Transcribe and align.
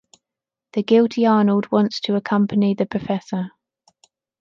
The 0.73 0.81
guilty 0.81 1.27
Arnold 1.27 1.71
wants 1.71 1.99
to 1.99 2.15
accompany 2.15 2.73
the 2.73 2.87
professor. 2.87 3.51